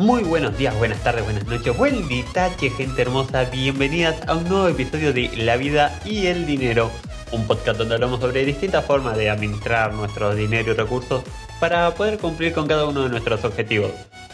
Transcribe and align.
Muy 0.00 0.22
buenos 0.22 0.56
días, 0.56 0.74
buenas 0.78 1.02
tardes, 1.04 1.24
buenas 1.24 1.46
noches, 1.46 1.76
buen 1.76 2.08
ditache, 2.08 2.70
gente 2.70 3.02
hermosa. 3.02 3.44
Bienvenidas 3.44 4.16
a 4.26 4.34
un 4.34 4.48
nuevo 4.48 4.66
episodio 4.68 5.12
de 5.12 5.30
La 5.36 5.58
vida 5.58 6.00
y 6.06 6.26
el 6.28 6.46
dinero, 6.46 6.90
un 7.32 7.46
podcast 7.46 7.76
donde 7.76 7.96
hablamos 7.96 8.20
sobre 8.20 8.46
distintas 8.46 8.82
formas 8.86 9.18
de 9.18 9.28
administrar 9.28 9.92
nuestro 9.92 10.34
dinero 10.34 10.72
y 10.72 10.74
recursos 10.74 11.22
para 11.60 11.94
poder 11.94 12.18
cumplir 12.18 12.54
con 12.54 12.66
cada 12.66 12.86
uno 12.86 13.02
de 13.02 13.10
nuestros 13.10 13.44
objetivos. 13.44 13.90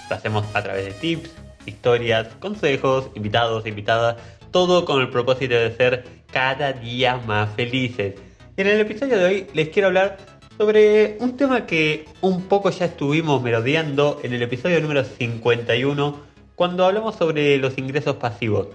Lo 0.08 0.16
hacemos 0.16 0.44
a 0.54 0.62
través 0.62 0.84
de 0.84 0.92
tips, 0.92 1.30
historias, 1.66 2.28
consejos, 2.38 3.10
invitados, 3.14 3.66
invitadas, 3.66 4.16
todo 4.50 4.84
con 4.84 5.00
el 5.00 5.10
propósito 5.10 5.54
de 5.54 5.74
ser 5.76 6.04
cada 6.32 6.72
día 6.72 7.16
más 7.26 7.54
felices. 7.54 8.14
En 8.56 8.66
el 8.66 8.80
episodio 8.80 9.18
de 9.18 9.24
hoy 9.24 9.46
les 9.52 9.68
quiero 9.68 9.88
hablar 9.88 10.16
sobre 10.56 11.18
un 11.20 11.36
tema 11.36 11.66
que 11.66 12.06
un 12.22 12.44
poco 12.44 12.70
ya 12.70 12.86
estuvimos 12.86 13.42
merodeando 13.42 14.20
en 14.22 14.32
el 14.32 14.42
episodio 14.42 14.80
número 14.80 15.04
51 15.04 16.20
cuando 16.54 16.86
hablamos 16.86 17.16
sobre 17.16 17.58
los 17.58 17.76
ingresos 17.76 18.16
pasivos. 18.16 18.68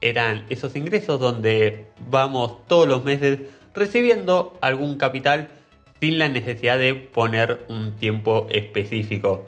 Eran 0.00 0.44
esos 0.50 0.76
ingresos 0.76 1.18
donde 1.18 1.86
vamos 2.10 2.66
todos 2.66 2.86
los 2.86 3.04
meses 3.04 3.40
recibiendo 3.74 4.58
algún 4.60 4.98
capital 4.98 5.48
sin 6.00 6.18
la 6.18 6.28
necesidad 6.28 6.78
de 6.78 6.94
poner 6.94 7.64
un 7.68 7.96
tiempo 7.96 8.46
específico. 8.50 9.46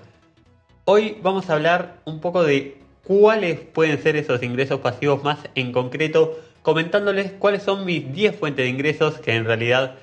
Hoy 0.88 1.18
vamos 1.20 1.50
a 1.50 1.54
hablar 1.54 1.96
un 2.04 2.20
poco 2.20 2.44
de 2.44 2.76
cuáles 3.02 3.58
pueden 3.58 4.00
ser 4.00 4.14
esos 4.14 4.40
ingresos 4.44 4.78
pasivos 4.78 5.20
más 5.24 5.40
en 5.56 5.72
concreto, 5.72 6.38
comentándoles 6.62 7.32
cuáles 7.32 7.64
son 7.64 7.84
mis 7.84 8.12
10 8.12 8.36
fuentes 8.36 8.64
de 8.64 8.70
ingresos 8.70 9.18
que 9.18 9.34
en 9.34 9.46
realidad 9.46 9.96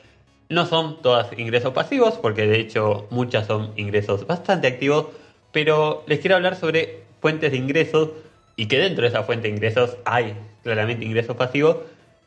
no 0.50 0.66
son 0.66 1.02
todas 1.02 1.32
ingresos 1.40 1.72
pasivos, 1.72 2.16
porque 2.16 2.48
de 2.48 2.60
hecho 2.60 3.08
muchas 3.12 3.48
son 3.48 3.72
ingresos 3.78 4.28
bastante 4.28 4.68
activos, 4.68 5.06
pero 5.54 6.04
les 6.06 6.20
quiero 6.20 6.36
hablar 6.36 6.58
sobre 6.58 7.04
fuentes 7.22 7.52
de 7.52 7.58
ingresos 7.60 8.10
y 8.58 8.66
que 8.66 8.78
dentro 8.78 9.04
de 9.04 9.08
esa 9.08 9.24
fuente 9.24 9.48
de 9.48 9.54
ingresos 9.54 9.96
hay 10.04 10.36
claramente 10.64 11.06
ingresos 11.06 11.38
pasivos. 11.38 11.78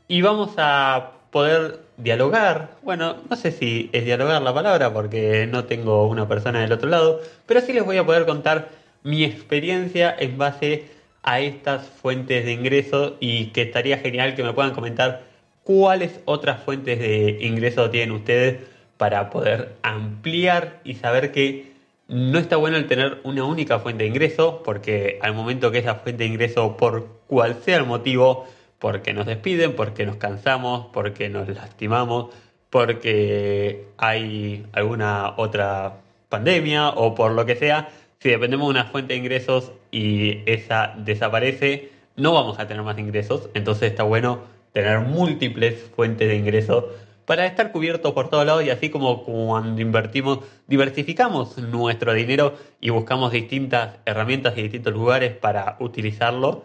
Y 0.08 0.22
vamos 0.22 0.54
a 0.56 1.12
poder 1.36 1.80
dialogar, 1.98 2.78
bueno, 2.82 3.16
no 3.28 3.36
sé 3.36 3.52
si 3.52 3.90
es 3.92 4.06
dialogar 4.06 4.40
la 4.40 4.54
palabra 4.54 4.94
porque 4.94 5.46
no 5.46 5.66
tengo 5.66 6.08
una 6.08 6.26
persona 6.26 6.62
del 6.62 6.72
otro 6.72 6.88
lado, 6.88 7.20
pero 7.44 7.60
sí 7.60 7.74
les 7.74 7.84
voy 7.84 7.98
a 7.98 8.06
poder 8.06 8.24
contar 8.24 8.70
mi 9.02 9.22
experiencia 9.22 10.16
en 10.18 10.38
base 10.38 10.86
a 11.22 11.40
estas 11.40 11.86
fuentes 11.86 12.46
de 12.46 12.52
ingresos 12.52 13.12
y 13.20 13.48
que 13.48 13.60
estaría 13.60 13.98
genial 13.98 14.34
que 14.34 14.42
me 14.44 14.54
puedan 14.54 14.72
comentar 14.72 15.24
cuáles 15.62 16.20
otras 16.24 16.62
fuentes 16.62 16.98
de 16.98 17.36
ingreso 17.42 17.90
tienen 17.90 18.12
ustedes 18.12 18.60
para 18.96 19.28
poder 19.28 19.74
ampliar 19.82 20.80
y 20.84 20.94
saber 20.94 21.32
que 21.32 21.74
no 22.08 22.38
está 22.38 22.56
bueno 22.56 22.78
el 22.78 22.86
tener 22.86 23.18
una 23.24 23.44
única 23.44 23.78
fuente 23.78 24.04
de 24.04 24.08
ingreso, 24.08 24.62
porque 24.64 25.18
al 25.20 25.34
momento 25.34 25.70
que 25.70 25.80
esa 25.80 25.96
fuente 25.96 26.24
de 26.24 26.30
ingreso, 26.30 26.78
por 26.78 27.08
cual 27.26 27.58
sea 27.62 27.76
el 27.76 27.84
motivo, 27.84 28.46
porque 28.78 29.12
nos 29.12 29.26
despiden, 29.26 29.74
porque 29.74 30.06
nos 30.06 30.16
cansamos, 30.16 30.86
porque 30.92 31.28
nos 31.28 31.48
lastimamos, 31.48 32.34
porque 32.70 33.88
hay 33.96 34.66
alguna 34.72 35.34
otra 35.36 35.98
pandemia 36.28 36.90
o 36.90 37.14
por 37.14 37.32
lo 37.32 37.46
que 37.46 37.56
sea, 37.56 37.88
si 38.18 38.30
dependemos 38.30 38.66
de 38.66 38.70
una 38.80 38.84
fuente 38.84 39.14
de 39.14 39.20
ingresos 39.20 39.72
y 39.90 40.40
esa 40.50 40.94
desaparece, 40.98 41.90
no 42.16 42.32
vamos 42.32 42.58
a 42.58 42.66
tener 42.66 42.82
más 42.82 42.98
ingresos, 42.98 43.48
entonces 43.54 43.90
está 43.90 44.02
bueno 44.02 44.40
tener 44.72 45.00
múltiples 45.00 45.90
fuentes 45.94 46.28
de 46.28 46.36
ingresos 46.36 46.84
para 47.26 47.44
estar 47.46 47.72
cubiertos 47.72 48.12
por 48.12 48.30
todos 48.30 48.46
lados 48.46 48.64
y 48.64 48.70
así 48.70 48.88
como 48.88 49.24
cuando 49.24 49.80
invertimos, 49.80 50.40
diversificamos 50.66 51.58
nuestro 51.58 52.14
dinero 52.14 52.54
y 52.80 52.90
buscamos 52.90 53.32
distintas 53.32 53.98
herramientas 54.06 54.56
y 54.56 54.62
distintos 54.62 54.94
lugares 54.94 55.36
para 55.36 55.76
utilizarlo. 55.80 56.64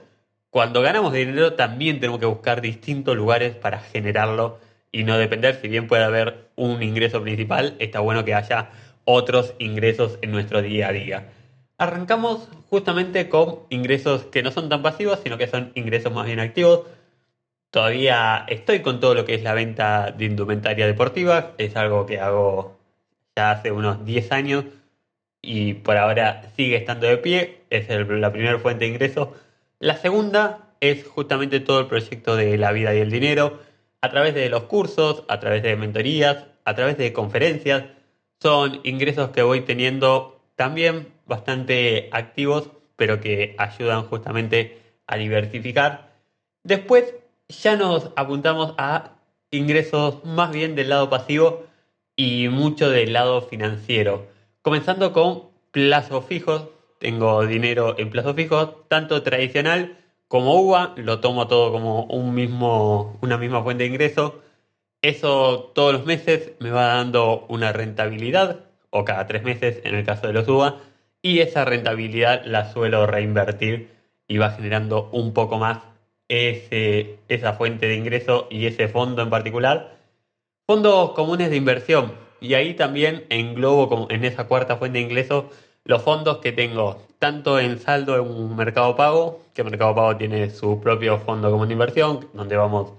Cuando 0.52 0.82
ganamos 0.82 1.14
dinero 1.14 1.54
también 1.54 2.00
tenemos 2.00 2.20
que 2.20 2.28
buscar 2.28 2.62
distintos 2.62 3.16
lugares 3.16 3.56
para 3.56 3.80
generarlo 3.80 4.60
y 4.92 5.04
no 5.04 5.18
depender, 5.18 5.56
si 5.60 5.68
bien 5.68 5.88
puede 5.88 6.04
haber 6.04 6.50
un 6.56 6.84
ingreso 6.84 7.24
principal, 7.24 7.76
está 7.80 8.02
bueno 8.02 8.24
que 8.24 8.36
haya 8.36 8.70
otros 9.06 9.56
ingresos 9.58 10.20
en 10.22 10.32
nuestro 10.32 10.62
día 10.62 10.90
a 10.90 10.92
día. 10.92 11.32
Arrancamos 11.80 12.48
justamente 12.70 13.30
con 13.30 13.62
ingresos 13.70 14.26
que 14.26 14.44
no 14.44 14.52
son 14.52 14.70
tan 14.70 14.84
pasivos, 14.84 15.20
sino 15.24 15.40
que 15.40 15.48
son 15.48 15.72
ingresos 15.74 16.14
más 16.14 16.28
bien 16.28 16.40
activos 16.40 16.82
Todavía 17.72 18.46
estoy 18.50 18.82
con 18.82 19.00
todo 19.00 19.16
lo 19.16 19.24
que 19.24 19.34
es 19.34 19.44
la 19.44 19.54
venta 19.54 20.12
de 20.12 20.26
indumentaria 20.26 20.86
deportiva. 20.86 21.54
Es 21.58 21.78
algo 21.78 22.06
que 22.06 22.20
hago 22.20 22.78
ya 23.36 23.52
hace 23.52 23.72
unos 23.72 24.04
10 24.06 24.32
años 24.34 24.66
y 25.42 25.76
por 25.76 25.96
ahora 25.96 26.52
sigue 26.58 26.76
estando 26.76 27.08
de 27.08 27.18
pie. 27.18 27.62
Es 27.70 27.88
la 27.90 28.32
primera 28.34 28.60
fuente 28.60 28.84
de 28.84 28.92
ingresos. 28.92 29.30
La 29.82 29.98
segunda 29.98 30.76
es 30.80 31.08
justamente 31.08 31.60
todo 31.60 31.80
el 31.80 31.88
proyecto 31.88 32.36
de 32.36 32.56
la 32.56 32.72
vida 32.72 32.94
y 32.94 33.00
el 33.00 33.10
dinero 33.10 33.62
a 34.02 34.12
través 34.12 34.36
de 34.36 34.48
los 34.48 34.66
cursos, 34.66 35.24
a 35.28 35.40
través 35.40 35.64
de 35.64 35.76
mentorías, 35.76 36.46
a 36.66 36.76
través 36.76 37.00
de 37.00 37.12
conferencias. 37.14 37.86
Son 38.40 38.80
ingresos 38.84 39.32
que 39.32 39.42
voy 39.42 39.62
teniendo 39.62 40.40
también 40.56 41.08
bastante 41.26 42.10
activos, 42.12 42.70
pero 42.96 43.20
que 43.22 43.56
ayudan 43.58 44.04
justamente 44.04 44.78
a 45.08 45.18
diversificar. 45.18 46.12
Después 46.64 47.16
ya 47.50 47.76
nos 47.76 48.12
apuntamos 48.16 48.76
a 48.78 49.16
ingresos 49.50 50.24
más 50.24 50.52
bien 50.52 50.76
del 50.76 50.90
lado 50.90 51.10
pasivo 51.10 51.64
y 52.16 52.50
mucho 52.50 52.92
del 52.92 53.14
lado 53.14 53.42
financiero. 53.42 54.28
Comenzando 54.62 55.12
con 55.12 55.50
plazos 55.72 56.24
fijos. 56.26 56.68
Tengo 57.02 57.48
dinero 57.48 57.96
en 57.98 58.12
plazos 58.12 58.36
fijos, 58.36 58.88
tanto 58.88 59.24
tradicional 59.24 59.98
como 60.28 60.62
UVA. 60.62 60.94
Lo 60.98 61.20
tomo 61.20 61.48
todo 61.48 61.72
como 61.72 62.04
un 62.04 62.36
mismo, 62.36 63.18
una 63.22 63.40
misma 63.40 63.64
fuente 63.64 63.86
de 63.86 63.90
ingreso. 63.90 64.44
Eso 65.02 65.72
todos 65.74 65.94
los 65.94 66.06
meses 66.06 66.52
me 66.60 66.70
va 66.70 66.86
dando 66.86 67.48
una 67.50 67.74
rentabilidad, 67.74 68.60
o 68.92 69.04
cada 69.04 69.26
tres 69.26 69.42
meses 69.42 69.82
en 69.84 69.96
el 69.96 70.06
caso 70.06 70.28
de 70.28 70.34
los 70.34 70.48
UVA. 70.48 70.78
Y 71.24 71.40
esa 71.40 71.66
rentabilidad 71.66 72.46
la 72.46 72.72
suelo 72.72 73.08
reinvertir 73.08 73.90
y 74.28 74.38
va 74.38 74.52
generando 74.52 75.10
un 75.12 75.34
poco 75.34 75.58
más 75.58 75.80
ese, 76.28 77.18
esa 77.30 77.54
fuente 77.54 77.88
de 77.88 77.96
ingreso 77.96 78.48
y 78.52 78.68
ese 78.68 78.88
fondo 78.90 79.24
en 79.24 79.32
particular. 79.32 79.98
Fondos 80.68 81.14
comunes 81.14 81.50
de 81.50 81.56
inversión. 81.56 82.14
Y 82.40 82.54
ahí 82.54 82.76
también 82.76 83.26
englobo 83.30 84.06
en 84.12 84.24
esa 84.24 84.46
cuarta 84.46 84.78
fuente 84.78 85.00
de 85.00 85.06
ingreso 85.06 85.50
los 85.84 86.02
fondos 86.04 86.38
que 86.38 86.52
tengo, 86.52 87.02
tanto 87.20 87.60
en 87.60 87.80
saldo 87.80 88.16
en 88.16 88.22
un 88.22 88.56
mercado 88.56 88.96
pago, 88.96 89.42
que 89.54 89.64
Mercado 89.64 89.96
Pago 89.96 90.18
tiene 90.18 90.50
su 90.50 90.80
propio 90.80 91.18
fondo 91.18 91.52
común 91.52 91.68
de 91.68 91.74
inversión, 91.74 92.28
donde 92.34 92.56
vamos 92.56 92.94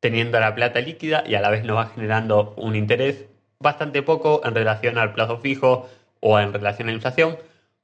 teniendo 0.00 0.40
la 0.40 0.54
plata 0.54 0.80
líquida 0.80 1.24
y 1.26 1.34
a 1.34 1.40
la 1.40 1.50
vez 1.50 1.64
nos 1.64 1.76
va 1.76 1.86
generando 1.86 2.54
un 2.56 2.74
interés 2.74 3.26
bastante 3.58 4.02
poco 4.02 4.40
en 4.44 4.54
relación 4.54 4.96
al 4.96 5.12
plazo 5.12 5.38
fijo 5.38 5.88
o 6.20 6.38
en 6.38 6.52
relación 6.52 6.88
a 6.88 6.92
la 6.92 6.96
inflación, 6.96 7.36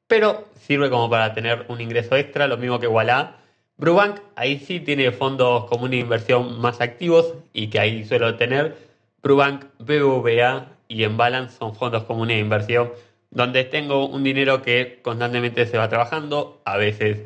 pero 0.07 0.45
sirve 0.55 0.89
como 0.91 1.11
para 1.11 1.35
tener 1.35 1.67
un 1.69 1.81
ingreso 1.81 2.17
extra, 2.17 2.47
lo 2.47 2.57
mismo 2.57 2.79
que 2.79 2.87
Walla. 2.87 3.35
Brubank 3.77 4.21
ahí 4.37 4.59
sí 4.59 4.81
tiene 4.81 5.13
fondos 5.13 5.67
comunes 5.67 5.91
de 5.91 5.99
inversión 5.99 6.59
más 6.61 6.81
activos 6.81 7.35
y 7.53 7.69
que 7.69 7.79
ahí 7.79 8.05
suelo 8.05 8.37
tener. 8.37 8.77
Brubank, 9.23 9.67
BBVA 9.79 10.69
y 10.89 11.05
en 11.05 11.17
Balance 11.17 11.59
son 11.59 11.75
fondos 11.75 12.05
comunes 12.05 12.37
de 12.37 12.41
inversión 12.41 12.91
donde 13.31 13.65
tengo 13.65 14.07
un 14.07 14.25
dinero 14.25 14.63
que 14.63 15.01
constantemente 15.03 15.67
se 15.67 15.79
va 15.79 15.89
trabajando, 15.89 16.61
a 16.65 16.77
veces 16.77 17.23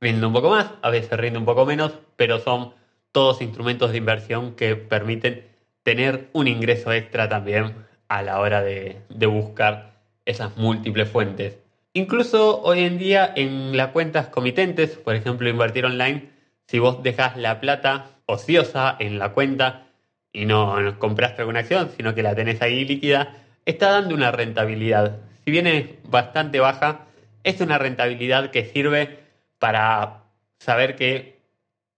rinde 0.00 0.26
un 0.26 0.32
poco 0.32 0.50
más, 0.50 0.70
a 0.82 0.90
veces 0.90 1.18
rinde 1.18 1.38
un 1.38 1.44
poco 1.44 1.64
menos, 1.64 1.92
pero 2.16 2.38
son 2.38 2.74
todos 3.12 3.40
instrumentos 3.40 3.92
de 3.92 3.98
inversión 3.98 4.54
que 4.54 4.76
permiten 4.76 5.44
tener 5.84 6.28
un 6.32 6.48
ingreso 6.48 6.92
extra 6.92 7.28
también 7.28 7.74
a 8.08 8.22
la 8.22 8.40
hora 8.40 8.62
de, 8.62 9.02
buscar 9.26 9.94
esas 10.24 10.56
múltiples 10.56 11.08
fuentes. 11.08 11.58
Incluso 11.92 12.60
hoy 12.62 12.80
en 12.80 12.98
día 12.98 13.32
en 13.36 13.76
las 13.76 13.88
cuentas 13.88 14.28
comitentes, 14.28 14.96
por 14.96 15.14
ejemplo, 15.14 15.48
invertir 15.48 15.84
online, 15.84 16.30
si 16.66 16.78
vos 16.78 17.02
dejas 17.02 17.36
la 17.36 17.60
plata 17.60 18.10
ociosa 18.26 18.96
en 18.98 19.18
la 19.18 19.32
cuenta 19.32 19.86
y 20.32 20.46
no 20.46 20.98
compraste 20.98 21.42
alguna 21.42 21.60
acción, 21.60 21.90
sino 21.96 22.14
que 22.14 22.22
la 22.22 22.34
tenés 22.34 22.60
ahí 22.62 22.84
líquida, 22.84 23.36
está 23.64 23.90
dando 23.90 24.14
una 24.14 24.32
rentabilidad. 24.32 25.18
Si 25.44 25.50
bien 25.50 25.66
es 25.66 25.86
bastante 26.08 26.60
baja, 26.60 27.06
es 27.42 27.60
una 27.60 27.78
rentabilidad 27.78 28.50
que 28.50 28.64
sirve 28.64 29.18
para 29.58 30.22
saber 30.58 30.96
que 30.96 31.38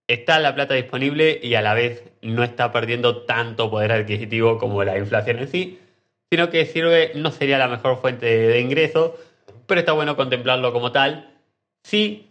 está 0.07 0.39
la 0.39 0.53
plata 0.53 0.73
disponible 0.73 1.39
y 1.41 1.55
a 1.55 1.61
la 1.61 1.73
vez 1.73 2.03
no 2.21 2.43
está 2.43 2.71
perdiendo 2.71 3.23
tanto 3.23 3.69
poder 3.71 3.91
adquisitivo 3.91 4.57
como 4.57 4.83
la 4.83 4.97
inflación 4.97 5.39
en 5.39 5.47
sí, 5.47 5.79
sino 6.29 6.49
que 6.49 6.65
sirve, 6.65 7.11
no 7.15 7.31
sería 7.31 7.57
la 7.57 7.69
mejor 7.69 8.01
fuente 8.01 8.25
de 8.25 8.59
ingreso, 8.59 9.17
pero 9.65 9.79
está 9.79 9.93
bueno 9.93 10.17
contemplarlo 10.17 10.73
como 10.73 10.91
tal. 10.91 11.29
Sí, 11.83 12.27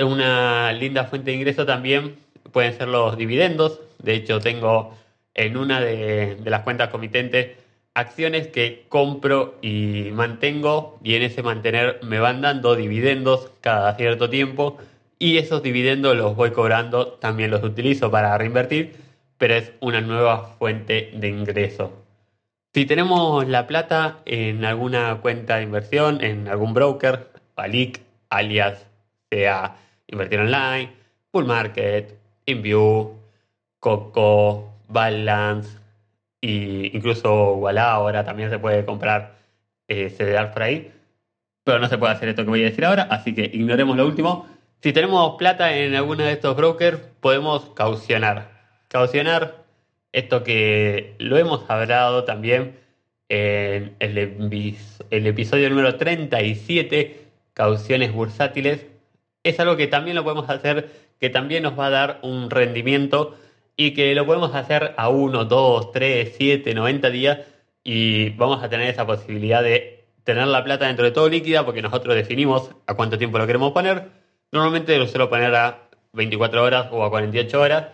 una 0.00 0.72
linda 0.72 1.04
fuente 1.04 1.30
de 1.30 1.36
ingreso 1.38 1.64
también 1.64 2.16
pueden 2.52 2.76
ser 2.76 2.88
los 2.88 3.16
dividendos. 3.16 3.80
De 3.98 4.14
hecho, 4.14 4.40
tengo 4.40 4.94
en 5.32 5.56
una 5.56 5.80
de, 5.80 6.36
de 6.36 6.50
las 6.50 6.62
cuentas 6.62 6.90
comitentes 6.90 7.56
acciones 7.98 8.46
que 8.48 8.84
compro 8.88 9.56
y 9.60 10.10
mantengo 10.12 10.98
y 11.02 11.14
en 11.14 11.22
ese 11.22 11.42
mantener 11.42 11.98
me 12.02 12.20
van 12.20 12.40
dando 12.40 12.76
dividendos 12.76 13.50
cada 13.60 13.94
cierto 13.96 14.30
tiempo 14.30 14.78
y 15.18 15.38
esos 15.38 15.62
dividendos 15.62 16.16
los 16.16 16.36
voy 16.36 16.52
cobrando, 16.52 17.14
también 17.14 17.50
los 17.50 17.64
utilizo 17.64 18.10
para 18.10 18.38
reinvertir, 18.38 18.94
pero 19.36 19.54
es 19.54 19.72
una 19.80 20.00
nueva 20.00 20.54
fuente 20.58 21.10
de 21.14 21.28
ingreso. 21.28 21.92
Si 22.72 22.86
tenemos 22.86 23.48
la 23.48 23.66
plata 23.66 24.18
en 24.26 24.64
alguna 24.64 25.18
cuenta 25.20 25.56
de 25.56 25.64
inversión, 25.64 26.22
en 26.22 26.46
algún 26.46 26.74
broker, 26.74 27.30
Alic, 27.56 28.00
alias 28.30 28.86
sea 29.30 29.76
Invertir 30.06 30.40
Online, 30.40 30.92
Full 31.32 31.44
Market, 31.44 32.16
InView, 32.46 33.14
Coco, 33.80 34.72
Balance, 34.88 35.78
y 36.40 36.96
incluso 36.96 37.54
Walla 37.54 37.90
ahora 37.92 38.24
también 38.24 38.50
se 38.50 38.58
puede 38.58 38.84
comprar 38.84 39.38
eh, 39.88 40.14
por 40.52 40.62
ahí, 40.62 40.92
pero 41.64 41.78
no 41.78 41.88
se 41.88 41.98
puede 41.98 42.12
hacer 42.12 42.28
esto 42.28 42.44
que 42.44 42.50
voy 42.50 42.62
a 42.62 42.66
decir 42.66 42.84
ahora, 42.84 43.02
así 43.10 43.34
que 43.34 43.50
ignoremos 43.52 43.96
lo 43.96 44.06
último. 44.06 44.46
Si 44.82 44.92
tenemos 44.92 45.36
plata 45.36 45.74
en 45.76 45.94
alguno 45.94 46.24
de 46.24 46.32
estos 46.32 46.56
brokers, 46.56 47.00
podemos 47.20 47.70
caucionar. 47.74 48.50
Caucionar, 48.88 49.64
esto 50.12 50.44
que 50.44 51.14
lo 51.18 51.36
hemos 51.36 51.68
hablado 51.68 52.24
también 52.24 52.76
en 53.28 53.96
el 54.00 55.26
episodio 55.26 55.68
número 55.68 55.96
37, 55.96 57.26
cauciones 57.52 58.12
bursátiles, 58.12 58.86
es 59.42 59.60
algo 59.60 59.76
que 59.76 59.86
también 59.86 60.16
lo 60.16 60.24
podemos 60.24 60.48
hacer, 60.48 60.90
que 61.20 61.30
también 61.30 61.62
nos 61.62 61.78
va 61.78 61.86
a 61.86 61.90
dar 61.90 62.18
un 62.22 62.50
rendimiento 62.50 63.36
y 63.80 63.94
que 63.94 64.12
lo 64.16 64.26
podemos 64.26 64.54
hacer 64.56 64.92
a 64.96 65.08
1, 65.08 65.44
2, 65.44 65.92
3, 65.92 66.34
7, 66.36 66.74
90 66.74 67.10
días 67.10 67.38
y 67.84 68.30
vamos 68.30 68.62
a 68.62 68.68
tener 68.68 68.88
esa 68.88 69.06
posibilidad 69.06 69.62
de 69.62 70.04
tener 70.24 70.48
la 70.48 70.64
plata 70.64 70.88
dentro 70.88 71.04
de 71.04 71.12
todo 71.12 71.28
líquida 71.28 71.64
porque 71.64 71.80
nosotros 71.80 72.16
definimos 72.16 72.72
a 72.88 72.94
cuánto 72.94 73.18
tiempo 73.18 73.38
lo 73.38 73.46
queremos 73.46 73.70
poner. 73.70 74.10
Normalmente 74.50 74.98
lo 74.98 75.06
suelo 75.06 75.30
poner 75.30 75.54
a 75.54 75.88
24 76.12 76.64
horas 76.64 76.88
o 76.90 77.04
a 77.04 77.10
48 77.10 77.60
horas, 77.60 77.86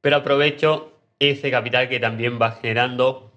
pero 0.00 0.16
aprovecho 0.16 0.94
ese 1.18 1.50
capital 1.50 1.90
que 1.90 2.00
también 2.00 2.40
va 2.40 2.52
generando. 2.52 3.30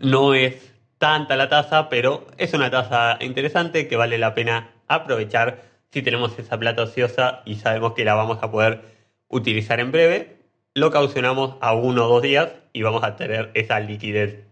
No 0.00 0.32
es 0.32 0.74
tanta 0.96 1.36
la 1.36 1.50
tasa, 1.50 1.90
pero 1.90 2.26
es 2.38 2.54
una 2.54 2.70
tasa 2.70 3.18
interesante 3.20 3.86
que 3.86 3.96
vale 3.96 4.16
la 4.16 4.34
pena 4.34 4.70
aprovechar 4.88 5.62
si 5.90 6.00
tenemos 6.00 6.38
esa 6.38 6.58
plata 6.58 6.84
ociosa 6.84 7.42
y 7.44 7.56
sabemos 7.56 7.92
que 7.92 8.06
la 8.06 8.14
vamos 8.14 8.38
a 8.40 8.50
poder 8.50 8.80
utilizar 9.28 9.78
en 9.78 9.92
breve 9.92 10.41
lo 10.74 10.90
caucionamos 10.90 11.56
a 11.60 11.74
uno 11.74 12.06
o 12.06 12.08
dos 12.08 12.22
días 12.22 12.50
y 12.72 12.82
vamos 12.82 13.04
a 13.04 13.16
tener 13.16 13.50
esa 13.54 13.80
liquidez 13.80 14.44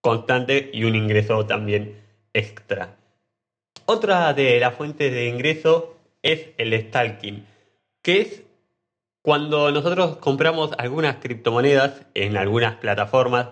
constante 0.00 0.70
y 0.72 0.84
un 0.84 0.96
ingreso 0.96 1.46
también 1.46 2.00
extra. 2.32 2.96
Otra 3.86 4.32
de 4.32 4.58
las 4.58 4.74
fuentes 4.74 5.12
de 5.12 5.28
ingreso 5.28 5.96
es 6.22 6.48
el 6.58 6.78
stalking, 6.88 7.46
que 8.02 8.20
es 8.20 8.42
cuando 9.22 9.70
nosotros 9.70 10.16
compramos 10.16 10.72
algunas 10.76 11.16
criptomonedas 11.16 12.02
en 12.14 12.36
algunas 12.36 12.76
plataformas, 12.76 13.48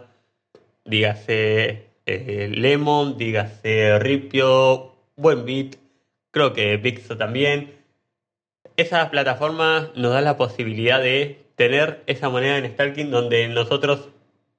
dígase 0.84 1.87
eh, 2.06 2.50
Lemon, 2.52 3.16
dígase 3.16 3.99
Ripio, 3.99 4.93
Buenbit, 5.16 5.76
creo 6.31 6.52
que 6.52 6.78
Pixo 6.78 7.16
también. 7.16 7.75
Esas 8.76 9.10
plataformas 9.10 9.90
nos 9.94 10.12
dan 10.12 10.25
la 10.25 10.37
posibilidad 10.37 11.00
de 11.00 11.41
tener 11.56 12.02
esa 12.06 12.28
moneda 12.28 12.58
en 12.58 12.70
Stalking 12.72 13.10
donde 13.10 13.49
nosotros 13.49 14.08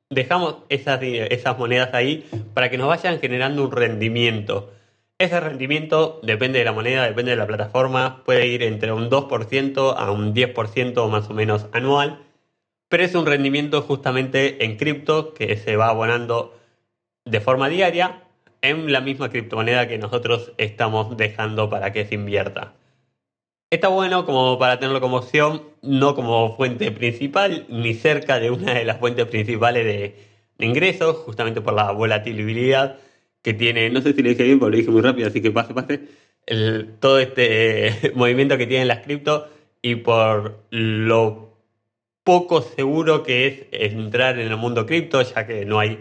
dejamos 0.10 0.58
esas, 0.70 1.00
esas 1.02 1.58
monedas 1.58 1.94
ahí 1.94 2.26
para 2.54 2.70
que 2.70 2.78
nos 2.78 2.88
vayan 2.88 3.20
generando 3.20 3.64
un 3.64 3.72
rendimiento. 3.72 4.72
Ese 5.18 5.40
rendimiento 5.40 6.20
depende 6.24 6.60
de 6.60 6.66
la 6.66 6.74
moneda, 6.74 7.06
depende 7.06 7.32
de 7.32 7.38
la 7.38 7.48
plataforma, 7.48 8.24
puede 8.26 8.48
ir 8.48 8.64
entre 8.64 8.92
un 8.92 9.10
2% 9.10 9.96
a 9.98 10.12
un 10.12 10.34
10% 10.34 11.10
más 11.10 11.30
o 11.30 11.34
menos 11.34 11.68
anual, 11.72 12.20
pero 12.90 13.04
es 13.04 13.16
un 13.16 13.26
rendimiento 13.26 13.82
justamente 13.82 14.66
en 14.66 14.78
cripto 14.78 15.34
que 15.34 15.56
se 15.58 15.76
va 15.76 15.90
abonando 15.90 16.58
de 17.26 17.40
forma 17.40 17.70
diaria 17.70 18.24
en 18.62 18.92
la 18.92 19.02
misma 19.02 19.30
criptomoneda 19.30 19.88
que 19.88 19.98
nosotros 19.98 20.52
estamos 20.58 21.16
dejando 21.18 21.70
para 21.70 21.92
que 21.92 22.06
se 22.06 22.16
invierta. 22.16 22.74
Está 23.74 23.88
bueno 23.88 24.24
como 24.24 24.60
para 24.60 24.78
tenerlo 24.78 25.02
como 25.02 25.18
opción, 25.18 25.64
no 25.82 26.14
como 26.14 26.56
fuente 26.56 26.92
principal, 26.92 27.66
ni 27.70 27.96
cerca 27.96 28.40
de 28.40 28.52
una 28.52 28.76
de 28.76 28.86
las 28.86 29.00
fuentes 29.00 29.26
principales 29.26 29.84
de, 29.84 30.16
ingresos, 30.60 31.18
justamente 31.26 31.60
por 31.60 31.74
la 31.74 31.90
volatilidad 31.90 33.00
que 33.42 33.56
tiene, 33.56 33.90
no 33.90 34.00
sé 34.02 34.14
si 34.14 34.22
lo 34.22 34.30
dije 34.30 34.44
bien, 34.44 34.60
porque 34.60 34.74
lo 34.74 34.78
dije 34.78 34.92
muy 34.92 35.02
rápido, 35.02 35.28
así 35.28 35.42
que 35.42 35.50
pase, 35.50 35.74
pase, 35.74 36.02
el, 36.46 36.94
todo 37.00 37.18
este 37.18 38.12
movimiento 38.16 38.60
que 38.60 38.68
tienen 38.68 38.88
las 38.88 39.00
cripto 39.00 39.50
y 39.82 39.96
por 39.96 40.60
lo 40.70 41.58
poco 42.24 42.62
seguro 42.62 43.24
que 43.24 43.70
es 43.72 43.92
entrar 43.92 44.38
en 44.38 44.50
el 44.52 44.58
mundo 44.58 44.86
cripto, 44.86 45.20
ya 45.24 45.48
que 45.48 45.66
no 45.66 45.80
hay 45.80 45.98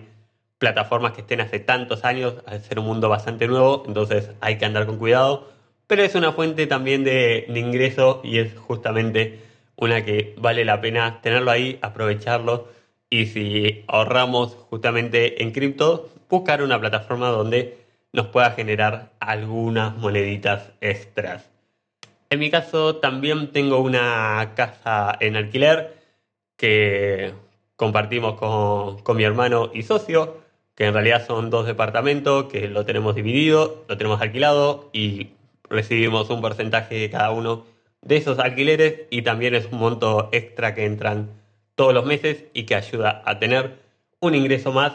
plataformas 0.58 1.12
que 1.12 1.22
estén 1.22 1.40
hace 1.40 1.58
tantos 1.58 2.04
años, 2.04 2.34
al 2.44 2.60
ser 2.60 2.80
un 2.80 2.84
mundo 2.84 3.08
bastante 3.08 3.48
nuevo, 3.48 3.84
entonces 3.86 4.30
hay 4.42 4.58
que 4.58 4.66
andar 4.66 4.84
con 4.84 4.98
cuidado 4.98 5.61
pero 5.86 6.02
es 6.02 6.14
una 6.14 6.32
fuente 6.32 6.66
también 6.66 7.04
de, 7.04 7.46
ingreso 7.48 8.20
y 8.24 8.38
es 8.38 8.56
justamente 8.58 9.40
una 9.76 10.04
que 10.04 10.34
vale 10.38 10.64
la 10.64 10.80
pena 10.80 11.20
tenerlo 11.22 11.50
ahí, 11.50 11.78
aprovecharlo 11.82 12.68
y 13.10 13.26
si 13.26 13.84
ahorramos 13.88 14.54
justamente 14.70 15.42
en 15.42 15.52
cripto, 15.52 16.08
buscar 16.28 16.62
una 16.62 16.80
plataforma 16.80 17.28
donde 17.28 17.78
nos 18.12 18.28
pueda 18.28 18.52
generar 18.52 19.12
algunas 19.20 19.96
moneditas 19.96 20.70
extras. 20.80 21.50
En 22.30 22.38
mi 22.38 22.50
caso 22.50 22.96
también 22.96 23.52
tengo 23.52 23.80
una 23.80 24.52
casa 24.54 25.16
en 25.20 25.36
alquiler 25.36 25.98
que 26.56 27.34
compartimos 27.76 28.38
con, 28.38 29.02
con 29.02 29.16
mi 29.16 29.24
hermano 29.24 29.70
y 29.74 29.82
socio, 29.82 30.42
que 30.74 30.86
en 30.86 30.94
realidad 30.94 31.26
son 31.26 31.50
dos 31.50 31.66
departamentos 31.66 32.46
que 32.50 32.68
lo 32.68 32.86
tenemos 32.86 33.14
dividido, 33.14 33.84
lo 33.88 33.98
tenemos 33.98 34.20
alquilado 34.22 34.88
y 34.92 35.32
recibimos 35.72 36.30
un 36.30 36.40
porcentaje 36.40 36.94
de 36.94 37.10
cada 37.10 37.30
uno 37.30 37.64
de 38.02 38.16
esos 38.16 38.38
alquileres 38.38 39.02
y 39.10 39.22
también 39.22 39.54
es 39.54 39.66
un 39.72 39.78
monto 39.78 40.28
extra 40.32 40.74
que 40.74 40.84
entran 40.84 41.30
todos 41.74 41.94
los 41.94 42.04
meses 42.04 42.44
y 42.52 42.64
que 42.64 42.74
ayuda 42.74 43.22
a 43.24 43.38
tener 43.38 43.78
un 44.20 44.34
ingreso 44.34 44.72
más. 44.72 44.92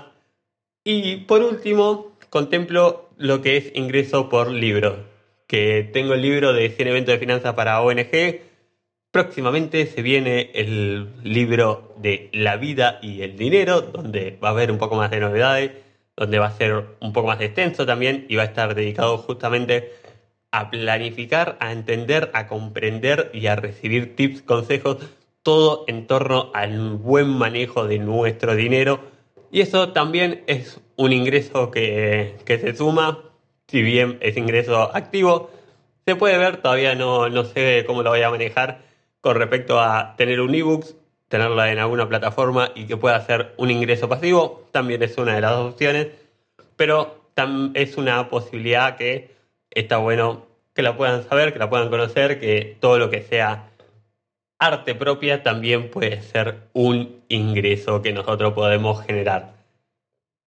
Y 0.84 1.17
por 1.17 1.41
último, 1.41 2.17
contemplo 2.29 3.10
lo 3.17 3.41
que 3.41 3.57
es 3.57 3.72
ingreso 3.75 4.29
por 4.29 4.51
libro, 4.51 5.05
que 5.48 5.89
tengo 5.91 6.13
el 6.13 6.22
libro 6.22 6.53
de 6.53 6.69
100 6.69 6.88
eventos 6.88 7.13
de 7.13 7.19
finanzas 7.19 7.53
para 7.55 7.81
ONG. 7.81 8.41
Próximamente 9.12 9.88
se 9.88 10.01
viene 10.01 10.51
el 10.53 11.10
libro 11.24 11.96
de 11.98 12.29
la 12.34 12.57
vida 12.57 13.00
y 13.01 13.22
el 13.22 13.36
dinero, 13.38 13.81
donde 13.81 14.38
va 14.43 14.50
a 14.50 14.51
haber 14.51 14.69
un 14.69 14.77
poco 14.77 14.96
más 14.96 15.10
de 15.10 15.19
novedades, 15.19 15.72
donde 16.15 16.39
va 16.39 16.48
a 16.48 16.51
ser 16.51 16.86
un 17.00 17.13
poco 17.13 17.27
más 17.27 17.41
extenso 17.41 17.86
también 17.86 18.25
y 18.29 18.36
va 18.36 18.43
a 18.43 18.48
estar 18.48 18.75
dedicado 18.75 19.17
justamente 19.17 19.93
a 20.51 20.70
planificar, 20.70 21.58
a 21.60 21.72
entender, 21.72 22.32
a 22.34 22.48
comprender 22.48 23.30
y 23.34 23.48
a 23.48 23.56
recibir 23.56 24.16
tips, 24.16 24.42
consejos, 24.42 24.98
todo 25.44 25.86
en 25.88 26.08
torno 26.08 26.51
al 26.54 26.96
buen 26.96 27.30
manejo 27.30 27.88
de 27.88 28.00
nuestro 28.00 28.56
dinero. 28.56 29.00
Y 29.51 29.62
eso 29.62 29.94
también 29.94 30.44
es 30.48 30.82
un 30.96 31.13
ingreso 31.13 31.72
que, 31.72 32.36
que 32.46 32.60
se 32.60 32.75
suma, 32.75 33.24
si 33.68 33.82
bien 33.82 34.18
es 34.22 34.38
ingreso 34.38 34.96
activo, 34.96 35.51
se 36.06 36.16
puede 36.16 36.38
ver, 36.38 36.58
todavía 36.58 36.96
no, 36.96 37.30
no 37.30 37.44
sé 37.44 37.84
cómo 37.86 38.01
lo 38.01 38.12
voy 38.12 38.22
a 38.22 38.30
manejar 38.30 38.82
con 39.20 39.36
respecto 39.36 39.80
a 39.80 40.16
tener 40.16 40.39
un 40.39 40.56
ebook, 40.56 40.86
tenerla 41.27 41.70
en 41.72 41.80
alguna 41.80 42.08
plataforma 42.08 42.72
y 42.75 42.86
que 42.86 42.96
pueda 42.96 43.20
ser 43.25 43.54
un 43.58 43.72
ingreso 43.72 44.08
pasivo, 44.08 44.68
también 44.72 45.04
es 45.04 45.18
una 45.18 45.36
de 45.36 45.42
las 45.42 45.54
opciones, 45.54 46.08
pero 46.77 47.25
es 47.74 47.98
una 47.98 48.30
posibilidad 48.30 48.96
que 48.96 49.37
está 49.72 49.98
bueno 49.98 50.46
que 50.74 50.82
la 50.82 50.96
puedan 50.96 51.24
saber, 51.24 51.54
que 51.54 51.60
la 51.60 51.70
puedan 51.70 51.90
conocer, 51.90 52.40
que 52.40 52.78
todo 52.80 53.00
lo 53.00 53.10
que 53.10 53.22
sea 53.22 53.70
arte 54.60 54.96
propia 54.96 55.44
también 55.44 55.90
puede 55.90 56.22
ser 56.22 56.70
un 56.74 57.24
ingreso 57.30 58.02
que 58.02 58.14
nosotros 58.14 58.54
podemos 58.54 59.04
generar. 59.04 59.54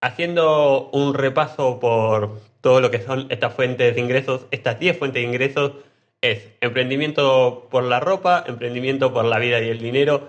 Haciendo 0.01 0.89
un 0.93 1.15
repaso 1.15 1.79
por 1.79 2.41
todo 2.61 2.81
lo 2.81 2.91
que 2.91 3.01
son 3.01 3.27
estas 3.31 3.55
fuentes 3.55 3.95
de 3.95 4.01
ingresos, 4.01 4.47
estas 4.51 4.79
10 4.79 4.99
fuentes 4.99 5.23
de 5.23 5.29
ingresos, 5.29 5.73
es 6.21 6.51
emprendimiento 6.61 7.69
por 7.71 7.85
la 7.85 8.01
ropa, 8.01 8.45
emprendimiento 8.47 9.13
por 9.13 9.25
la 9.25 9.39
vida 9.39 9.61
y 9.61 9.69
el 9.69 9.79
dinero, 9.79 10.29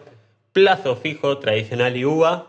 plazo 0.54 0.96
fijo 0.96 1.40
tradicional 1.40 1.98
y 1.98 2.06
UVA, 2.06 2.48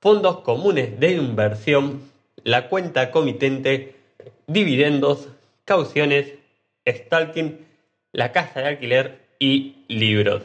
fondos 0.00 0.40
comunes 0.40 0.98
de 0.98 1.12
inversión, 1.12 2.00
la 2.42 2.68
cuenta 2.68 3.10
comitente, 3.10 3.94
dividendos, 4.46 5.28
cauciones, 5.70 6.34
stalking, 6.84 7.64
la 8.10 8.32
casa 8.32 8.58
de 8.58 8.66
alquiler 8.66 9.20
y 9.38 9.84
libros. 9.86 10.42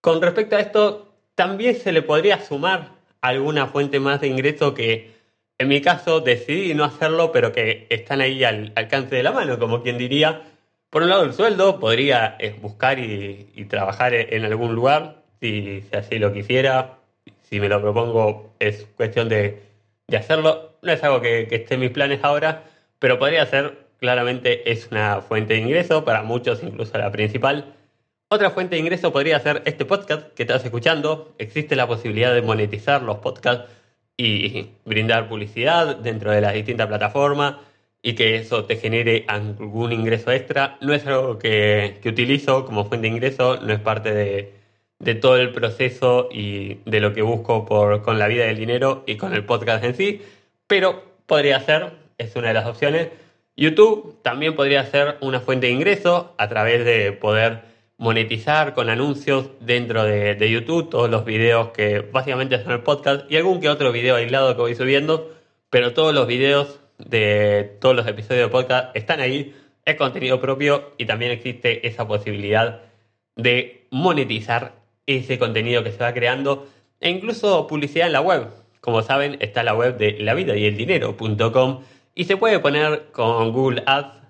Con 0.00 0.20
respecto 0.20 0.56
a 0.56 0.60
esto, 0.60 1.14
también 1.36 1.76
se 1.76 1.92
le 1.92 2.02
podría 2.02 2.40
sumar 2.40 2.88
alguna 3.20 3.68
fuente 3.68 4.00
más 4.00 4.20
de 4.20 4.26
ingreso 4.26 4.74
que 4.74 5.12
en 5.58 5.68
mi 5.68 5.80
caso 5.80 6.18
decidí 6.18 6.74
no 6.74 6.82
hacerlo, 6.82 7.30
pero 7.30 7.52
que 7.52 7.86
están 7.88 8.20
ahí 8.20 8.42
al 8.42 8.72
alcance 8.74 9.14
de 9.14 9.22
la 9.22 9.30
mano, 9.30 9.60
como 9.60 9.80
quien 9.80 9.96
diría. 9.96 10.42
Por 10.90 11.04
un 11.04 11.10
lado, 11.10 11.22
el 11.22 11.32
sueldo 11.32 11.78
podría 11.78 12.34
eh, 12.40 12.56
buscar 12.60 12.98
y, 12.98 13.64
trabajar 13.68 14.12
en 14.12 14.44
algún 14.44 14.74
lugar, 14.74 15.22
si, 15.40 15.84
así 15.92 16.18
lo 16.18 16.32
quisiera. 16.32 16.98
Si 17.42 17.60
me 17.60 17.68
lo 17.68 17.80
propongo, 17.80 18.54
es 18.58 18.88
cuestión 18.96 19.28
de, 19.28 19.62
hacerlo. 20.18 20.72
No 20.82 20.90
es 20.90 21.04
algo 21.04 21.20
que, 21.20 21.46
que 21.46 21.56
esté 21.56 21.74
en 21.74 21.80
mis 21.80 21.90
planes 21.90 22.18
ahora, 22.24 22.64
pero 22.98 23.20
podría 23.20 23.46
ser, 23.46 23.89
claramente, 24.00 24.70
es 24.70 24.88
una 24.90 25.20
fuente 25.20 25.54
de 25.54 25.60
ingreso, 25.60 26.04
para 26.04 26.22
muchos 26.22 26.62
incluso 26.62 26.98
la 26.98 27.12
principal. 27.12 27.74
Otra 28.28 28.50
fuente 28.50 28.76
de 28.76 28.80
ingreso 28.80 29.12
podría 29.12 29.38
ser 29.40 29.62
este 29.66 29.84
podcast 29.84 30.32
que 30.34 30.44
estás 30.44 30.64
escuchando. 30.64 31.34
Existe 31.38 31.76
la 31.76 31.86
posibilidad 31.86 32.32
de 32.32 32.42
monetizar 32.42 33.02
los 33.02 33.18
podcasts 33.18 33.70
y 34.16 34.70
brindar 34.84 35.28
publicidad 35.28 35.96
dentro 35.96 36.30
de 36.30 36.40
las 36.40 36.54
distintas 36.54 36.86
plataformas 36.86 37.56
y 38.02 38.14
que 38.14 38.36
eso 38.36 38.64
te 38.64 38.76
genere 38.76 39.24
algún 39.28 39.92
ingreso 39.92 40.30
extra. 40.32 40.78
No 40.80 40.94
es 40.94 41.06
algo 41.06 41.38
que, 41.38 42.00
utilizo 42.04 42.64
como 42.64 42.84
fuente 42.86 43.08
de 43.08 43.14
ingreso, 43.14 43.58
no 43.60 43.72
es 43.72 43.80
parte 43.80 44.12
de, 44.14 45.14
todo 45.16 45.36
el 45.36 45.52
proceso 45.52 46.28
y 46.30 46.74
de 46.84 47.00
lo 47.00 47.12
que 47.14 47.22
busco 47.22 47.64
por, 47.64 48.02
con 48.02 48.18
la 48.18 48.28
vida 48.28 48.44
del 48.44 48.58
dinero 48.58 49.04
y 49.06 49.16
con 49.16 49.34
el 49.34 49.44
podcast 49.44 49.82
en 49.84 49.94
sí, 49.94 50.22
pero 50.66 51.02
podría 51.26 51.60
ser, 51.60 51.92
es 52.18 52.36
una 52.36 52.48
de 52.48 52.54
las 52.54 52.66
opciones. 52.66 53.08
YouTube 53.60 54.16
también 54.22 54.56
podría 54.56 54.86
ser 54.86 55.18
una 55.20 55.40
fuente 55.40 55.66
de 55.66 55.74
ingreso 55.74 56.34
a 56.38 56.48
través 56.48 56.82
de 56.86 57.12
poder 57.12 57.60
monetizar 57.98 58.72
con 58.72 58.88
anuncios 58.88 59.50
dentro 59.60 60.04
de, 60.04 60.50
YouTube, 60.50 60.88
todos 60.88 61.10
los 61.10 61.26
videos 61.26 61.68
que 61.68 62.00
básicamente 62.00 62.62
son 62.62 62.72
el 62.72 62.80
podcast 62.80 63.30
y 63.30 63.36
algún 63.36 63.60
que 63.60 63.68
otro 63.68 63.92
video 63.92 64.16
aislado 64.16 64.56
que 64.56 64.62
voy 64.62 64.74
subiendo, 64.74 65.30
pero 65.68 65.92
todos 65.92 66.14
los 66.14 66.26
videos 66.26 66.80
de 66.96 67.76
todos 67.82 67.94
los 67.94 68.06
episodios 68.06 68.46
de 68.46 68.48
podcast 68.50 68.96
están 68.96 69.20
ahí, 69.20 69.54
es 69.84 69.96
contenido 69.96 70.40
propio 70.40 70.94
y 70.96 71.04
también 71.04 71.30
existe 71.30 71.86
esa 71.86 72.08
posibilidad 72.08 72.80
de 73.36 73.86
monetizar 73.90 74.72
ese 75.04 75.38
contenido 75.38 75.84
que 75.84 75.92
se 75.92 75.98
va 75.98 76.14
creando 76.14 76.66
e 76.98 77.10
incluso 77.10 77.66
publicidad 77.66 78.06
en 78.06 78.14
la 78.14 78.22
web. 78.22 78.46
Como 78.80 79.02
saben, 79.02 79.36
está 79.40 79.62
la 79.62 79.74
web 79.74 79.98
de 79.98 80.12
la 80.20 80.32
vida 80.32 80.54
y 82.14 82.24
se 82.24 82.36
puede 82.36 82.58
poner 82.58 83.08
con 83.12 83.52
Google 83.52 83.82
Ads 83.86 84.20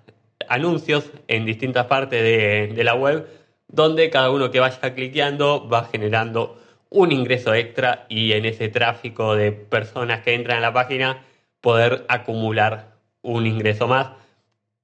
anuncios 0.47 1.09
en 1.27 1.45
distintas 1.45 1.85
partes 1.85 2.21
de, 2.23 2.73
de 2.73 2.83
la 2.83 2.95
web 2.95 3.27
donde 3.67 4.09
cada 4.09 4.29
uno 4.31 4.51
que 4.51 4.59
vaya 4.59 4.93
cliqueando 4.93 5.67
va 5.67 5.85
generando 5.85 6.57
un 6.89 7.11
ingreso 7.11 7.53
extra 7.53 8.05
y 8.09 8.33
en 8.33 8.45
ese 8.45 8.67
tráfico 8.67 9.35
de 9.35 9.51
personas 9.53 10.21
que 10.21 10.33
entran 10.33 10.57
a 10.57 10.61
la 10.61 10.73
página 10.73 11.23
poder 11.61 12.05
acumular 12.09 12.91
un 13.21 13.47
ingreso 13.47 13.87
más. 13.87 14.09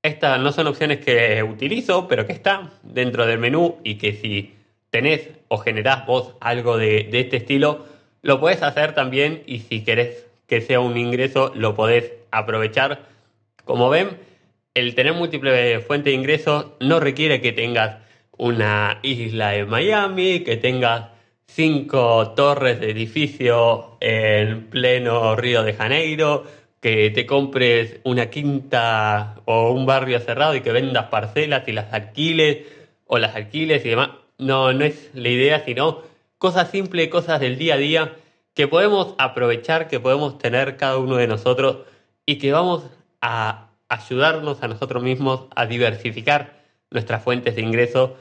Estas 0.01 0.39
no 0.39 0.53
son 0.53 0.67
opciones 0.67 0.99
que 0.99 1.43
utilizo, 1.43 2.07
pero 2.07 2.25
que 2.25 2.31
están 2.31 2.69
dentro 2.83 3.25
del 3.25 3.39
menú 3.39 3.77
y 3.83 3.95
que 3.95 4.13
si 4.13 4.53
tenés 4.89 5.27
o 5.49 5.57
generás 5.57 6.05
vos 6.05 6.35
algo 6.39 6.77
de, 6.77 7.09
de 7.11 7.19
este 7.19 7.37
estilo, 7.37 7.85
lo 8.21 8.39
podés 8.39 8.63
hacer 8.63 8.95
también 8.95 9.43
y 9.45 9.59
si 9.59 9.83
querés 9.83 10.27
que 10.47 10.61
sea 10.61 10.79
un 10.79 10.95
ingreso, 10.95 11.51
lo 11.55 11.75
podés 11.75 12.13
aprovechar. 12.37 13.03
Como 13.63 13.89
ven, 13.89 14.17
el 14.73 14.95
tener 14.95 15.13
múltiples 15.13 15.85
fuentes 15.85 16.11
de 16.11 16.19
ingresos 16.19 16.67
no 16.79 16.99
requiere 16.99 17.41
que 17.41 17.51
tengas 17.51 17.97
una 18.37 18.99
isla 19.01 19.55
en 19.55 19.69
Miami, 19.69 20.41
que 20.41 20.57
tengas 20.57 21.09
cinco 21.47 22.33
torres 22.35 22.79
de 22.79 22.91
edificio 22.91 23.97
en 23.99 24.67
pleno 24.69 25.35
Río 25.35 25.63
de 25.63 25.73
Janeiro, 25.73 26.45
que 26.79 27.09
te 27.09 27.25
compres 27.25 27.99
una 28.03 28.29
quinta 28.29 29.35
o 29.45 29.71
un 29.71 29.85
barrio 29.85 30.19
cerrado 30.19 30.55
y 30.55 30.61
que 30.61 30.71
vendas 30.71 31.07
parcelas 31.07 31.67
y 31.67 31.71
las 31.71 31.91
alquiles 31.93 32.59
o 33.07 33.17
las 33.17 33.35
alquiles 33.35 33.83
y 33.85 33.89
demás. 33.89 34.09
No, 34.37 34.71
no 34.73 34.85
es 34.85 35.09
la 35.13 35.29
idea, 35.29 35.65
sino 35.65 36.03
cosas 36.37 36.69
simples, 36.69 37.07
cosas 37.07 37.39
del 37.39 37.57
día 37.57 37.73
a 37.73 37.77
día 37.77 38.13
que 38.53 38.67
podemos 38.67 39.15
aprovechar, 39.17 39.87
que 39.87 39.99
podemos 39.99 40.37
tener 40.37 40.77
cada 40.77 40.97
uno 40.97 41.15
de 41.15 41.27
nosotros 41.27 41.77
y 42.27 42.37
que 42.37 42.51
vamos 42.51 42.83
a 43.21 43.69
ayudarnos 43.89 44.61
a 44.61 44.67
nosotros 44.67 45.01
mismos 45.01 45.45
a 45.55 45.65
diversificar 45.65 46.61
nuestras 46.91 47.23
fuentes 47.23 47.55
de 47.55 47.61
ingresos 47.63 48.11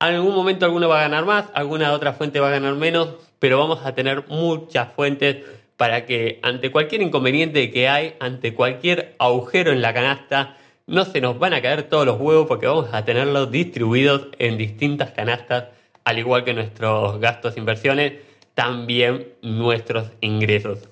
algún 0.00 0.34
momento 0.34 0.64
alguno 0.64 0.88
va 0.88 0.98
a 0.98 1.02
ganar 1.02 1.26
más, 1.26 1.46
alguna 1.54 1.92
otra 1.92 2.14
fuente 2.14 2.40
va 2.40 2.48
a 2.48 2.52
ganar 2.52 2.74
menos, 2.74 3.16
pero 3.38 3.58
vamos 3.58 3.80
a 3.84 3.94
tener 3.94 4.24
muchas 4.28 4.92
fuentes 4.94 5.44
para 5.76 6.06
que 6.06 6.40
ante 6.42 6.72
cualquier 6.72 7.02
inconveniente 7.02 7.70
que 7.70 7.88
hay, 7.88 8.14
ante 8.18 8.54
cualquier 8.54 9.14
agujero 9.18 9.72
en 9.72 9.82
la 9.82 9.94
canasta, 9.94 10.56
no 10.86 11.04
se 11.04 11.20
nos 11.20 11.38
van 11.38 11.52
a 11.52 11.62
caer 11.62 11.84
todos 11.84 12.06
los 12.06 12.18
huevos 12.18 12.46
porque 12.48 12.66
vamos 12.66 12.88
a 12.92 13.04
tenerlos 13.04 13.50
distribuidos 13.50 14.28
en 14.38 14.56
distintas 14.56 15.10
canastas, 15.12 15.66
al 16.04 16.18
igual 16.18 16.44
que 16.44 16.54
nuestros 16.54 17.20
gastos 17.20 17.56
inversiones, 17.56 18.14
también 18.54 19.28
nuestros 19.42 20.10
ingresos. 20.22 20.88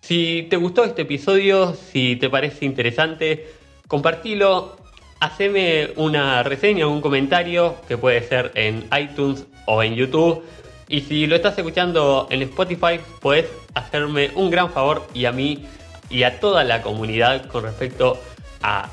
Si 0.00 0.46
te 0.50 0.56
gustó 0.56 0.84
este 0.84 1.02
episodio, 1.02 1.74
si 1.74 2.16
te 2.16 2.28
parece 2.28 2.64
interesante, 2.64 3.48
compartilo, 3.86 4.76
haceme 5.20 5.90
una 5.96 6.42
reseña 6.42 6.86
o 6.86 6.90
un 6.90 7.00
comentario 7.00 7.76
que 7.86 7.96
puede 7.96 8.22
ser 8.22 8.50
en 8.54 8.88
iTunes 8.98 9.46
o 9.66 9.82
en 9.82 9.94
YouTube. 9.94 10.42
Y 10.88 11.02
si 11.02 11.26
lo 11.26 11.36
estás 11.36 11.56
escuchando 11.56 12.26
en 12.30 12.42
Spotify, 12.42 12.98
puedes 13.20 13.46
hacerme 13.74 14.30
un 14.34 14.50
gran 14.50 14.70
favor 14.72 15.06
y 15.14 15.26
a 15.26 15.32
mí 15.32 15.64
y 16.08 16.24
a 16.24 16.40
toda 16.40 16.64
la 16.64 16.82
comunidad 16.82 17.46
con 17.46 17.62
respecto 17.62 18.18
a 18.62 18.88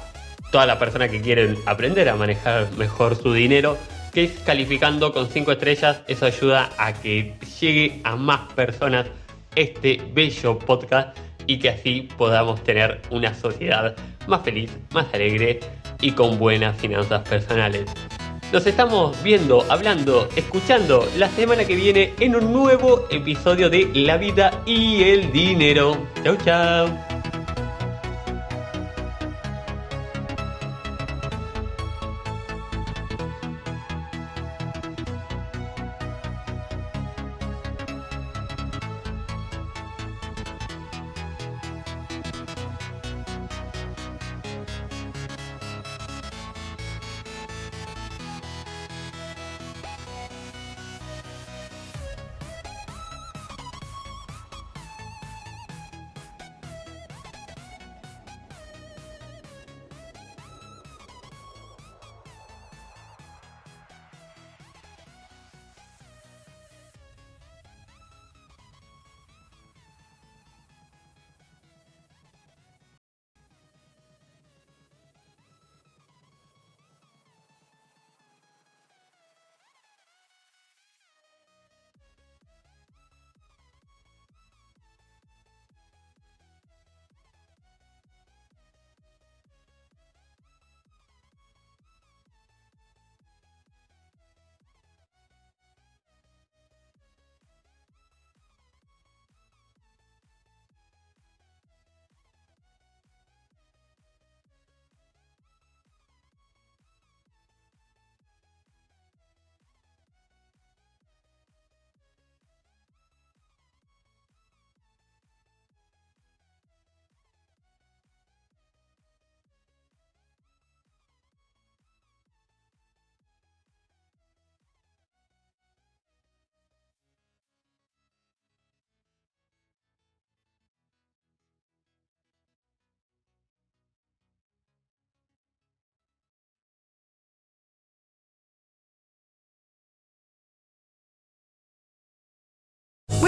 toda 0.51 0.65
la 0.65 0.77
persona 0.77 1.09
que 1.09 1.21
quieren 1.21 1.57
aprender 1.65 2.09
a 2.09 2.15
manejar 2.15 2.71
mejor 2.73 3.15
su 3.15 3.33
dinero, 3.33 3.77
que 4.13 4.25
es 4.25 4.31
calificando 4.45 5.11
con 5.11 5.29
5 5.29 5.53
estrellas. 5.53 6.01
Eso 6.07 6.25
ayuda 6.25 6.69
a 6.77 6.93
que 6.93 7.35
llegue 7.59 8.01
a 8.03 8.15
más 8.15 8.53
personas 8.53 9.07
este 9.55 10.01
bello 10.13 10.59
podcast 10.59 11.17
y 11.45 11.59
que 11.59 11.69
así 11.69 12.09
podamos 12.17 12.63
tener 12.63 13.01
una 13.09 13.33
sociedad 13.33 13.95
más 14.27 14.41
feliz, 14.43 14.71
más 14.91 15.07
alegre 15.13 15.59
y 16.01 16.11
con 16.11 16.37
buenas 16.37 16.77
finanzas 16.77 17.27
personales. 17.27 17.85
Nos 18.51 18.65
estamos 18.65 19.21
viendo, 19.23 19.65
hablando, 19.69 20.29
escuchando 20.35 21.05
la 21.17 21.29
semana 21.29 21.65
que 21.65 21.75
viene 21.75 22.13
en 22.19 22.35
un 22.35 22.53
nuevo 22.53 23.05
episodio 23.09 23.69
de 23.69 23.89
La 23.93 24.17
vida 24.17 24.61
y 24.65 25.03
el 25.03 25.31
dinero. 25.33 25.97
Chau, 26.23 26.37
chau. 26.37 27.06